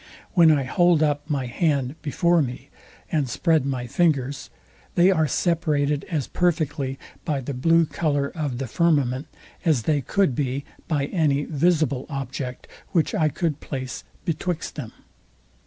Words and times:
When 0.33 0.51
I 0.51 0.63
hold 0.63 1.03
up 1.03 1.29
my 1.29 1.45
hand 1.45 1.93
before 2.01 2.41
me, 2.41 2.71
and 3.11 3.29
spread 3.29 3.67
my 3.67 3.85
fingers, 3.85 4.49
they 4.95 5.11
are 5.11 5.27
separated 5.27 6.05
as 6.05 6.25
perfectly 6.25 6.97
by 7.23 7.39
the 7.39 7.53
blue 7.53 7.85
colour 7.85 8.29
of 8.33 8.57
the 8.57 8.65
firmament, 8.65 9.27
as 9.63 9.83
they 9.83 10.01
could 10.01 10.33
be 10.33 10.65
by 10.87 11.05
any 11.05 11.45
visible 11.45 12.07
object, 12.09 12.67
which 12.93 13.13
I 13.13 13.29
could 13.29 13.59
place 13.59 14.03
betwixt 14.25 14.73
them. 14.73 14.91